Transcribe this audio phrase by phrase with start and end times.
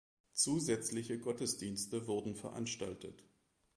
[0.33, 3.23] Zusätzliche Gottesdienste wurden veranstaltet.